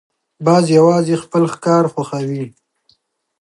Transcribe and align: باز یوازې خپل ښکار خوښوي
باز 0.45 0.65
یوازې 0.77 1.15
خپل 1.23 1.43
ښکار 1.53 1.83
خوښوي 1.93 2.45